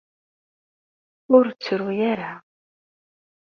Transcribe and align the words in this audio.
Ur 1.35 1.45
ttruy 1.49 1.99
ara. 2.11 2.31